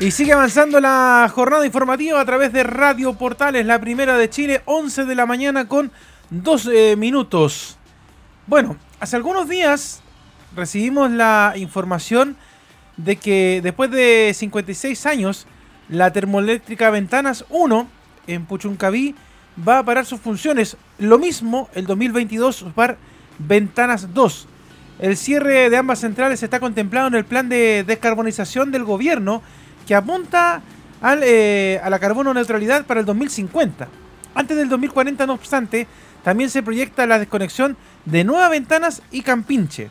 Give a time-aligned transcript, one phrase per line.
[0.00, 4.62] Y sigue avanzando la jornada informativa a través de Radio Portales, la primera de Chile,
[4.64, 5.92] 11 de la mañana con
[6.30, 7.76] 2 minutos.
[8.46, 10.00] Bueno, hace algunos días
[10.56, 12.38] recibimos la información
[12.96, 15.46] de que después de 56 años,
[15.90, 17.86] la termoeléctrica Ventanas 1
[18.26, 19.14] en Puchuncaví
[19.68, 20.78] va a parar sus funciones.
[20.98, 22.96] Lo mismo el 2022 para
[23.38, 24.48] Ventanas 2.
[25.00, 29.42] El cierre de ambas centrales está contemplado en el plan de descarbonización del gobierno
[29.90, 30.62] que apunta
[31.20, 33.88] eh, a la carbono neutralidad para el 2050.
[34.36, 35.88] Antes del 2040, no obstante,
[36.22, 39.90] también se proyecta la desconexión de Nuevas Ventanas y Campinche.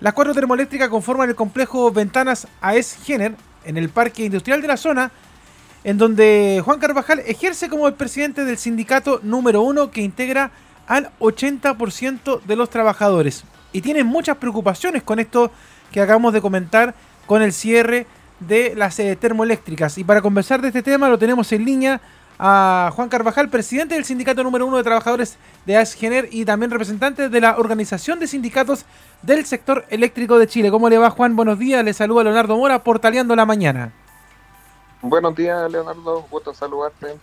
[0.00, 3.34] Las cuatro termoeléctricas conforman el complejo Ventanas AES Gener
[3.66, 5.12] en el parque industrial de la zona,
[5.84, 10.50] en donde Juan Carvajal ejerce como el presidente del sindicato número uno que integra
[10.86, 13.44] al 80% de los trabajadores.
[13.74, 15.52] Y tiene muchas preocupaciones con esto
[15.92, 16.94] que acabamos de comentar
[17.26, 18.06] con el cierre
[18.40, 19.98] de las eh, termoeléctricas.
[19.98, 22.00] Y para conversar de este tema lo tenemos en línea
[22.42, 27.28] a Juan Carvajal, presidente del sindicato número uno de trabajadores de ASGENER y también representante
[27.28, 28.86] de la Organización de Sindicatos
[29.20, 30.70] del Sector Eléctrico de Chile.
[30.70, 31.36] ¿Cómo le va Juan?
[31.36, 33.92] Buenos días, le saluda Leonardo Mora, portaleando la mañana.
[35.02, 37.18] Buenos días Leonardo, gusto saludarte.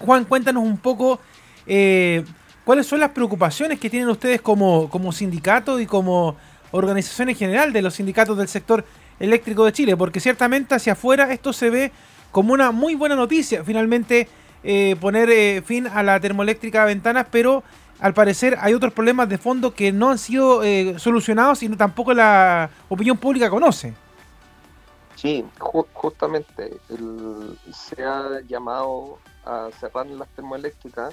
[0.00, 1.20] Juan, cuéntanos un poco
[1.64, 2.24] eh,
[2.64, 6.36] cuáles son las preocupaciones que tienen ustedes como, como sindicato y como
[6.72, 8.84] organización en general de los sindicatos del sector
[9.20, 11.92] eléctrico de Chile, porque ciertamente hacia afuera esto se ve
[12.30, 14.28] como una muy buena noticia, finalmente
[14.62, 17.62] eh, poner eh, fin a la termoeléctrica ventanas, pero
[18.00, 22.12] al parecer hay otros problemas de fondo que no han sido eh, solucionados y tampoco
[22.14, 23.94] la opinión pública conoce.
[25.16, 26.78] Sí, justamente
[27.72, 31.12] se ha llamado a cerrar las termoeléctricas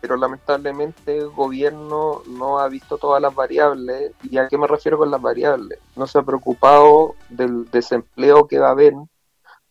[0.00, 4.12] pero lamentablemente el gobierno no ha visto todas las variables.
[4.22, 5.78] ¿Y a qué me refiero con las variables?
[5.96, 8.94] No se ha preocupado del desempleo que va a haber,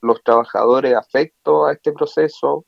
[0.01, 2.65] los trabajadores afectos a este proceso,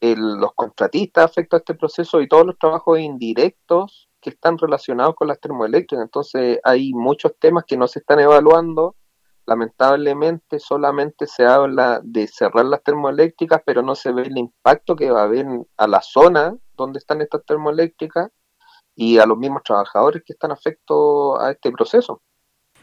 [0.00, 5.28] los contratistas afectos a este proceso y todos los trabajos indirectos que están relacionados con
[5.28, 6.02] las termoeléctricas.
[6.02, 8.96] Entonces hay muchos temas que no se están evaluando
[9.46, 15.10] lamentablemente solamente se habla de cerrar las termoeléctricas, pero no se ve el impacto que
[15.10, 15.46] va a haber
[15.76, 18.30] a la zona donde están estas termoeléctricas
[18.94, 22.20] y a los mismos trabajadores que están afectos a este proceso.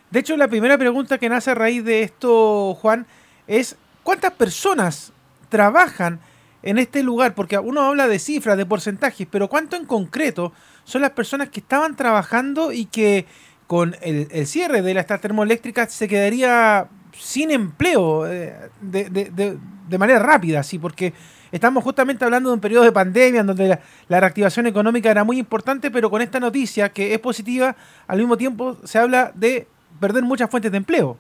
[0.10, 3.06] De hecho, la primera pregunta que nace a raíz de esto, Juan,
[3.48, 5.14] es ¿cuántas personas
[5.50, 6.20] trabajan
[6.64, 7.36] en este lugar?
[7.36, 10.52] Porque uno habla de cifras, de porcentajes, pero ¿cuánto en concreto
[10.84, 13.28] son las personas que estaban trabajando y que
[13.68, 20.80] con el, cierre de las termoeléctricas se quedaría sin empleo eh, de, manera rápida, sí,
[20.80, 21.14] porque
[21.52, 25.40] estamos justamente hablando de un periodo de pandemia en donde la, reactivación económica era muy
[25.40, 27.76] importante, pero con esta noticia que es positiva,
[28.08, 29.68] al mismo tiempo se habla de
[30.00, 31.18] perder muchas fuentes de empleo.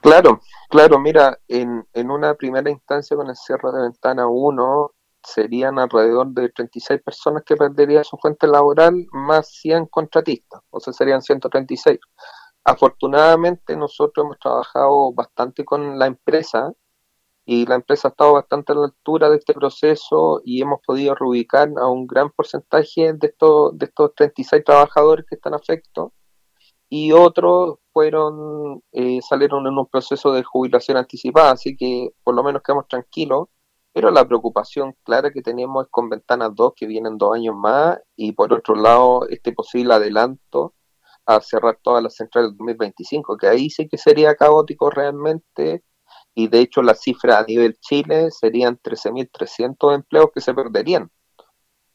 [0.00, 5.78] Claro, claro, mira, en, en una primera instancia con el cierre de ventana 1, serían
[5.78, 11.22] alrededor de 36 personas que perderían su fuente laboral, más 100 contratistas, o sea, serían
[11.22, 11.98] 136.
[12.64, 16.72] Afortunadamente nosotros hemos trabajado bastante con la empresa
[17.50, 21.14] y la empresa ha estado bastante a la altura de este proceso y hemos podido
[21.14, 26.12] reubicar a un gran porcentaje de estos, de estos 36 trabajadores que están afectos.
[26.90, 32.42] Y otros fueron eh, salieron en un proceso de jubilación anticipada, así que por lo
[32.44, 33.48] menos quedamos tranquilos.
[33.94, 37.98] Pero la preocupación clara que tenemos es con Ventanas 2, que vienen dos años más,
[38.14, 40.74] y por otro lado, este posible adelanto
[41.24, 45.82] a cerrar todas las centrales del 2025, que ahí sí que sería caótico realmente,
[46.38, 51.10] y de hecho la cifra a nivel Chile serían 13.300 empleos que se perderían.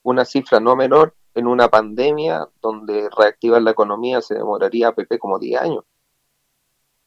[0.02, 5.18] Una cifra no menor en una pandemia donde reactivar la economía se demoraría a PP
[5.18, 5.84] como 10 años.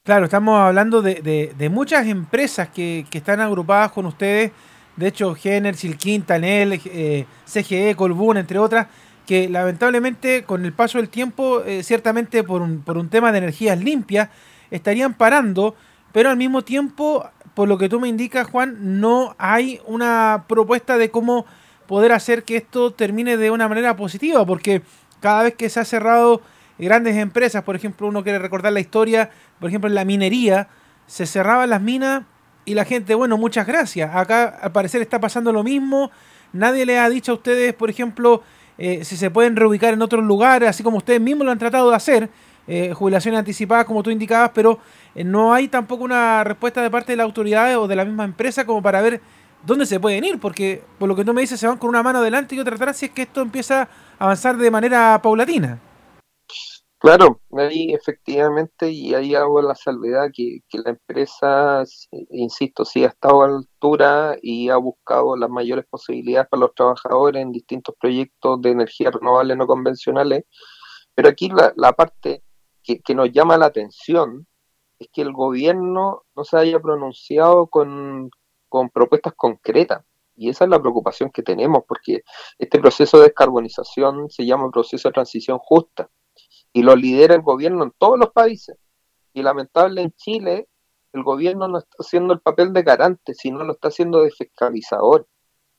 [0.03, 4.53] Claro, estamos hablando de, muchas empresas que, que están agrupadas con ustedes
[4.97, 8.87] de hecho, Gener, Silquín, Tanel, eh, CGE, Colbún, entre otras,
[9.27, 13.39] que lamentablemente con el paso del tiempo, eh, ciertamente por un, por un tema de
[13.39, 14.31] energías limpias,
[14.71, 15.75] estarían parando,
[16.17, 20.97] pero al mismo tiempo, por lo que tú me indicas, Juan, no hay una propuesta
[20.97, 21.45] de cómo
[21.87, 24.81] poder hacer que esto termine de una manera positiva, porque
[25.21, 26.41] cada vez que se ha cerrado
[26.79, 29.29] grandes empresas, por ejemplo, uno quiere recordar la historia,
[29.61, 30.69] por ejemplo, en la minería,
[31.07, 32.23] se cerraban las minas
[32.65, 34.17] y la gente, bueno, muchas gracias.
[34.17, 36.11] Acá al parecer está pasando lo mismo.
[36.55, 38.43] Nadie le ha dicho a ustedes, por ejemplo,
[38.79, 41.91] eh, si se pueden reubicar en otros lugares, así como ustedes mismos lo han tratado
[41.91, 42.31] de hacer,
[42.67, 44.79] eh, jubilaciones anticipadas, como tú indicabas, pero
[45.15, 48.25] eh, no hay tampoco una respuesta de parte de la autoridad o de la misma
[48.25, 49.21] empresa como para ver
[49.65, 52.03] dónde se pueden ir, porque por lo que tú me dices, se van con una
[52.03, 53.83] mano adelante y otra atrás si es que esto empieza
[54.19, 55.81] a avanzar de manera paulatina.
[56.99, 61.85] Claro, ahí efectivamente, y ahí hago la salvedad que, que la empresa,
[62.31, 66.75] insisto, sí ha estado a la altura y ha buscado las mayores posibilidades para los
[66.75, 70.45] trabajadores en distintos proyectos de energía renovable no convencionales,
[71.15, 72.43] pero aquí la, la parte
[72.87, 74.47] que, nos llama la atención
[74.99, 78.31] es que el gobierno no se haya pronunciado con,
[78.69, 80.05] con propuestas concretas.
[80.37, 82.23] Y esa es la preocupación que tenemos, porque
[82.59, 86.11] este proceso de descarbonización se llama proceso de transición justa
[86.73, 88.77] y lo lidera el gobierno en todos los países.
[89.33, 90.69] Y lamentable en Chile,
[91.13, 95.27] el gobierno no está haciendo el papel de garante, sino lo está haciendo de fiscalizador.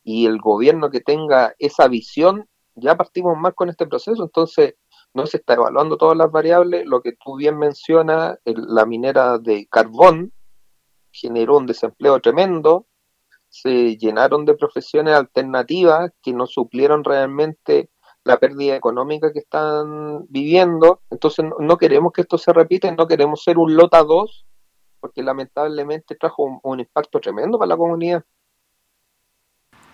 [0.04, 4.76] Y el gobierno que tenga esa visión, ya partimos más con este proceso, entonces
[5.18, 6.86] no se está evaluando todas las variables.
[6.86, 10.32] Lo que tú bien mencionas, la minera de carbón
[11.12, 12.86] generó un desempleo tremendo,
[13.50, 17.90] se llenaron de profesiones alternativas que no suplieron realmente
[18.24, 21.02] la pérdida económica que están viviendo.
[21.10, 24.46] Entonces no, queremos que esto se repita, no queremos ser un lota 2,
[25.00, 28.24] porque lamentablemente trajo un, impacto tremendo para la comunidad.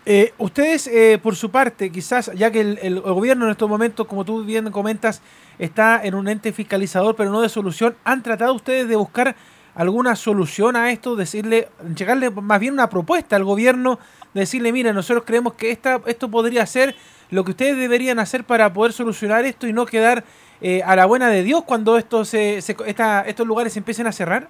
[0.06, 4.26] Eh, ustedes, eh, por su parte, quizás, ya que el, gobierno en estos momentos, como
[4.26, 5.22] tú bien comentas,
[5.58, 9.36] está en un ente fiscalizador, pero no de solución, ¿han tratado ustedes de buscar
[9.76, 11.16] alguna solución a esto?
[11.16, 13.98] Decirle, llegarle más bien una propuesta al gobierno,
[14.34, 16.96] decirle, mira, nosotros creemos que esta, esto podría ser
[17.30, 20.26] lo que ustedes deberían hacer para poder solucionar esto y no quedar
[20.60, 24.50] eh, a la buena de Dios cuando esto se, estos lugares se empiecen a cerrar?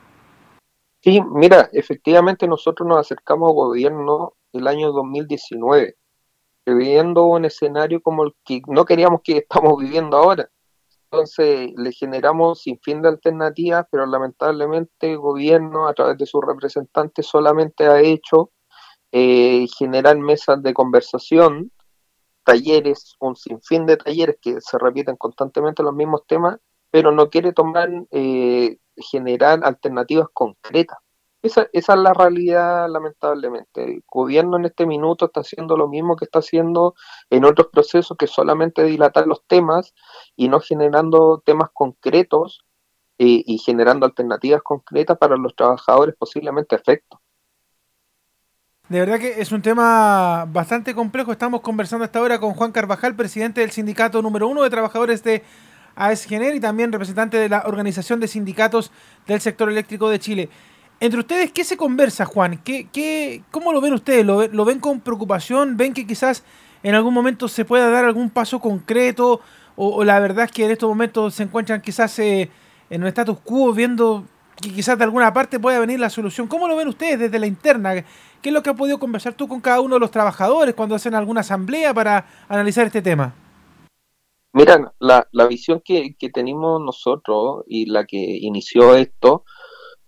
[1.01, 5.95] Sí, mira, efectivamente nosotros nos acercamos al gobierno el año 2019,
[6.65, 10.49] viviendo un escenario como el que no queríamos que estamos viviendo ahora.
[11.11, 16.41] Entonces le generamos sin fin de alternativas, pero lamentablemente el gobierno a través de sus
[16.43, 18.51] representantes solamente ha hecho
[19.11, 21.71] eh, generar mesas de conversación
[22.43, 26.59] talleres, un sinfín de talleres que se repiten constantemente los mismos temas,
[26.91, 30.97] pero no quiere tomar, eh, generar alternativas concretas.
[31.43, 33.83] Esa, esa es la realidad, lamentablemente.
[33.83, 36.95] El gobierno en este minuto está haciendo lo mismo que está haciendo
[37.29, 39.93] en otros procesos, que solamente dilatar los temas
[40.37, 42.65] y no generando temas concretos
[43.17, 47.19] eh, y generando alternativas concretas para los trabajadores posiblemente efectos.
[48.87, 51.33] De verdad que es un tema bastante complejo.
[51.33, 55.43] Estamos conversando hasta ahora con Juan Carvajal, presidente del sindicato número uno de trabajadores de
[55.95, 58.91] AESGENER y también representante de la Organización de Sindicatos
[59.27, 60.49] del Sector Eléctrico de Chile.
[61.03, 62.61] Entre ustedes, ¿qué se conversa, Juan?
[62.63, 64.25] ¿Qué, qué, ¿Cómo lo ven ustedes?
[64.25, 65.75] ¿Lo, ¿Lo, ven con preocupación?
[65.75, 66.45] ¿Ven que quizás
[66.81, 69.41] en algún momento se pueda dar algún paso concreto?
[69.75, 72.49] ¿O, la verdad es que en estos momentos se encuentran quizás eh,
[72.89, 74.23] en un status quo viendo
[74.55, 76.47] que quizás de alguna parte pueda venir la solución?
[76.47, 77.95] ¿Cómo lo ven ustedes desde la interna?
[78.41, 80.95] ¿Qué es lo que has podido conversar tú con cada uno de los trabajadores cuando
[80.95, 83.35] hacen alguna asamblea para analizar este tema?
[84.53, 89.43] Mira, la, la visión que, tenemos nosotros y la que inició esto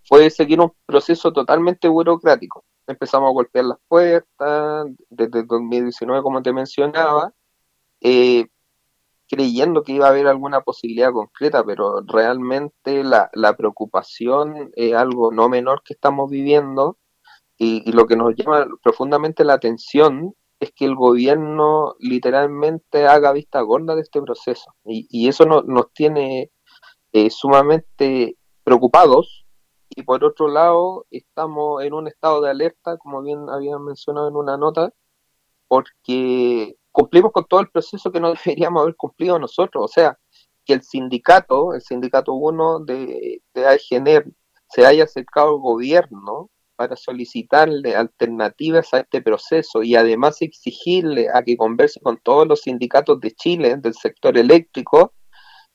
[0.07, 2.63] fue seguir un proceso totalmente burocrático.
[2.87, 7.33] Empezamos a golpear las puertas desde 2019, como te mencionaba,
[8.01, 8.47] eh,
[9.27, 15.31] creyendo que iba a haber alguna posibilidad concreta, pero realmente la, la preocupación es algo
[15.31, 16.97] no menor que estamos viviendo
[17.57, 23.61] y, lo que nos llama profundamente la atención es que el gobierno literalmente haga vista
[23.61, 24.75] gorda de este proceso.
[24.83, 26.51] Y, eso nos tiene
[27.13, 29.44] eh, sumamente preocupados.
[29.95, 34.35] Y por otro lado, estamos en un estado de alerta, como bien habían mencionado en
[34.35, 34.91] una nota,
[35.67, 39.85] porque cumplimos con todo el proceso que no deberíamos haber cumplido nosotros.
[39.85, 40.19] O sea,
[40.65, 44.25] que el sindicato, el sindicato 1 de, de AEGENER,
[44.69, 51.43] se haya acercado al gobierno para solicitarle alternativas a este proceso y además exigirle a
[51.43, 55.13] que converse con todos los sindicatos de Chile del sector eléctrico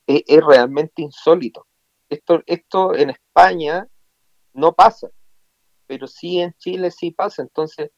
[0.07, 1.67] es, realmente insólito.
[2.09, 3.87] Esto, esto en España
[4.53, 5.09] no pasa,
[5.87, 7.43] pero sí en Chile sí pasa.
[7.43, 7.91] Entonces,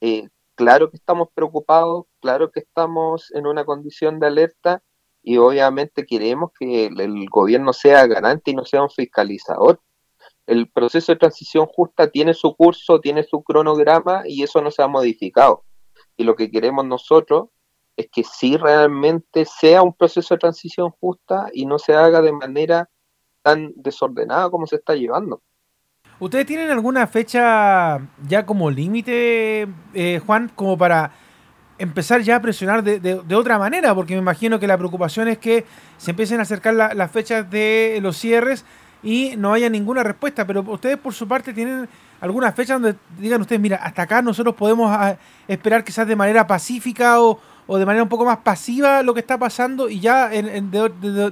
[0.00, 4.82] eh, claro que estamos preocupados, claro que estamos en una condición de alerta
[5.22, 9.80] y obviamente queremos que el gobierno sea garante y no sea un fiscalizador
[10.48, 14.82] el proceso de transición justa tiene su curso, tiene su cronograma y eso no se
[14.82, 15.64] ha modificado.
[16.16, 17.50] Y lo que queremos nosotros
[17.98, 22.32] es que sí realmente sea un proceso de transición justa y no se haga de
[22.32, 22.88] manera
[23.42, 25.42] tan desordenada como se está llevando.
[26.20, 31.12] ¿Ustedes tienen alguna fecha ya como límite, eh, Juan, como para
[31.78, 33.94] empezar ya a presionar de, otra manera?
[33.94, 35.64] Porque me imagino que la preocupación es que
[35.96, 38.64] se empiecen a acercar las fechas de los cierres
[39.00, 40.44] y no haya ninguna respuesta.
[40.44, 41.88] Pero ustedes por su parte tienen
[42.20, 46.48] alguna fecha donde digan ustedes, mira, hasta acá nosotros podemos ah, esperar quizás de manera
[46.48, 50.72] pacífica o, de manera un poco más pasiva lo que está pasando y ya, en,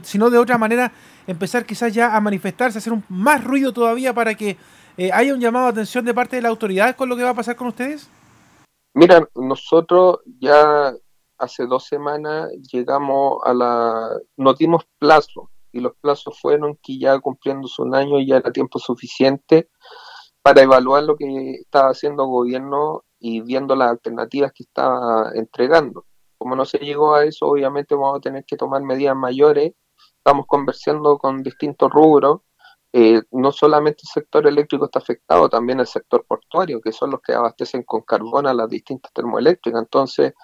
[0.02, 0.93] si no de otra manera,
[1.26, 4.56] empezar quizás ya a manifestarse, hacer un, más ruido todavía para que
[4.97, 7.30] eh, haya un llamado de atención de parte de las autoridades con lo que va
[7.30, 8.09] a pasar con ustedes?
[8.95, 10.95] Mira, nosotros ya
[11.38, 14.09] hace dos semanas llegamos a la...
[14.37, 18.78] nos dimos plazo y los plazos fueron que ya cumpliéndose un año ya era tiempo
[18.78, 19.68] suficiente
[20.40, 26.06] para evaluar lo que estaba haciendo el gobierno y viendo las alternativas que estaba entregando.
[26.38, 29.73] Como no se llegó a eso, obviamente vamos a tener que tomar medidas mayores.
[30.26, 32.40] Estamos conversando con distintos rubros.
[32.92, 37.21] Eh, no solamente el sector eléctrico está afectado, también el sector portuario, que son los
[37.21, 39.80] que abastecen con carbón a las distintas termoeléctricas.
[39.80, 40.35] Entonces,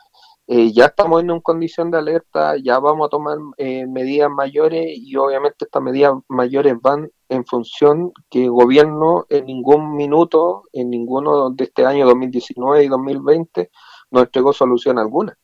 [0.46, 4.86] eh, ya estamos en una condición de alerta, ya vamos a tomar eh, medidas mayores
[4.86, 10.90] y obviamente estas medidas mayores van en función que el gobierno en ningún minuto, en
[10.90, 13.70] ninguno de este año 2019 y 2020,
[14.12, 15.36] no entregó solución alguna.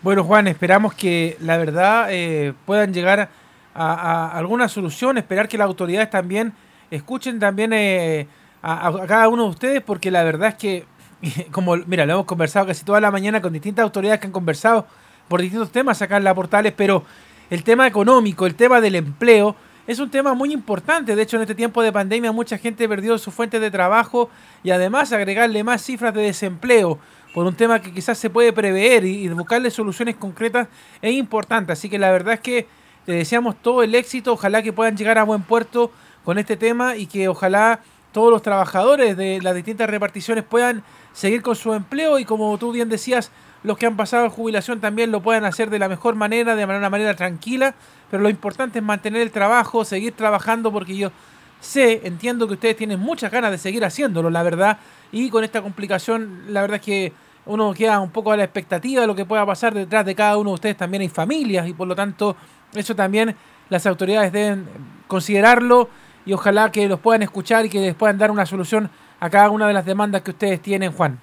[0.00, 3.30] Bueno, Juan, esperamos que la verdad eh, puedan llegar
[3.74, 6.52] a, alguna solución, esperar que las autoridades también
[6.88, 8.28] escuchen también eh,
[8.62, 10.84] a, cada uno de ustedes, porque la verdad es que,
[11.50, 14.86] como, mira, lo hemos conversado casi toda la mañana con distintas autoridades que han conversado
[15.26, 17.02] por distintos temas acá en la Portales, pero
[17.50, 19.56] el tema económico, el tema del empleo,
[19.88, 21.16] es un tema muy importante.
[21.16, 24.30] De hecho, en este tiempo de pandemia mucha gente perdió su fuente de trabajo
[24.62, 27.00] y además agregarle más cifras de desempleo
[27.38, 30.66] por un tema que quizás se puede prever y, buscarle soluciones concretas
[31.00, 31.70] es importante.
[31.70, 32.66] Así que la verdad es que
[33.06, 34.32] te deseamos todo el éxito.
[34.32, 35.92] Ojalá que puedan llegar a buen puerto
[36.24, 37.78] con este tema y que ojalá
[38.10, 42.72] todos los trabajadores de las distintas reparticiones puedan seguir con su empleo y como tú
[42.72, 43.30] bien decías,
[43.62, 46.90] los que han pasado jubilación también lo puedan hacer de la mejor manera, de una
[46.90, 47.76] manera tranquila,
[48.10, 51.12] pero lo importante es mantener el trabajo, seguir trabajando, porque yo
[51.60, 54.78] sé, entiendo que ustedes tienen muchas ganas de seguir haciéndolo, la verdad,
[55.12, 59.00] y con esta complicación, la verdad es que uno queda un poco a la expectativa
[59.00, 61.72] de lo que pueda pasar detrás de cada uno de ustedes, también hay familias, y
[61.72, 62.36] por lo tanto,
[62.74, 63.34] eso también
[63.68, 64.68] las autoridades deben
[65.08, 65.88] considerarlo,
[66.24, 68.90] y ojalá que los puedan escuchar y que les puedan dar una solución
[69.20, 71.18] a cada una de las demandas que ustedes tienen, Juan.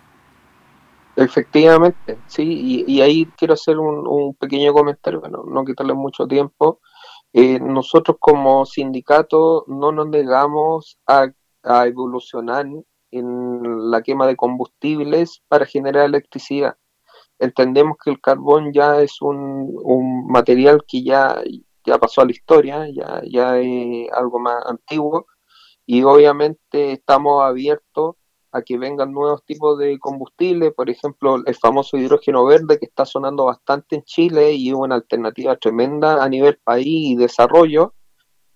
[1.16, 6.82] Efectivamente, sí, y, ahí quiero hacer un, pequeño comentario, bueno, no quitarle mucho tiempo.
[7.32, 11.28] Eh, nosotros como sindicato no nos negamos a,
[11.86, 12.68] evolucionar
[13.12, 16.78] en la quema de combustibles para generar electricidad.
[17.40, 21.42] Entendemos que el carbón ya es un, un material que ya,
[21.86, 25.26] ya pasó a la historia, ya, ya es algo más antiguo
[25.86, 28.16] y obviamente estamos abiertos
[28.52, 33.06] a que vengan nuevos tipos de combustible, por ejemplo, el famoso hidrógeno verde que está
[33.06, 37.94] sonando bastante en Chile y es una alternativa tremenda a nivel país y desarrollo.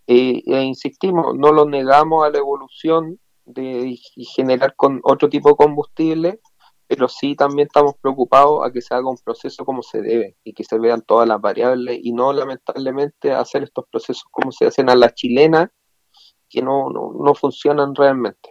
[0.08, 3.20] Eh, e insistimos, no lo negamos a la evolución
[3.54, 3.98] de
[4.36, 6.40] generar con otro tipo de combustible,
[6.88, 10.54] pero sí también estamos preocupados a que se haga un proceso como se debe y
[10.54, 14.90] que se vean todas las variables y no lamentablemente hacer estos procesos como se hacen
[14.90, 15.72] a la chilena
[16.50, 18.50] que no, no, no funcionan realmente.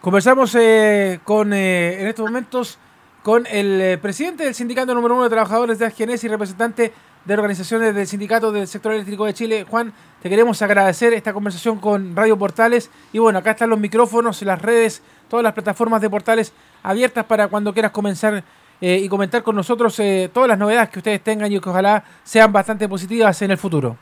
[0.00, 2.78] Conversamos eh, con, eh, en estos momentos
[3.24, 6.92] con el eh, presidente del sindicato número uno de trabajadores de Agenes y representante
[7.28, 9.66] de organizaciones del sindicato del sector eléctrico de Chile.
[9.68, 9.92] Juan,
[10.22, 12.90] te queremos agradecer esta conversación con Radio Portales.
[13.12, 17.48] Y bueno, acá están los micrófonos, las redes, todas las plataformas de Portales abiertas para
[17.48, 18.42] cuando quieras comenzar
[18.80, 20.00] y comentar con nosotros
[20.32, 23.98] todas las novedades que ustedes tengan y que ojalá sean bastante positivas en el futuro.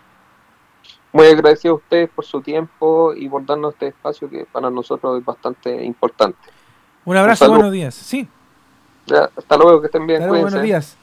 [1.13, 5.19] Muy agradecido a ustedes por su tiempo y por darnos este espacio que para nosotros
[5.19, 6.39] es bastante importante.
[7.05, 7.93] Un abrazo, buenos días.
[7.93, 8.29] Sí.
[9.37, 10.29] hasta luego, que estén bien.
[10.29, 10.97] buenos días.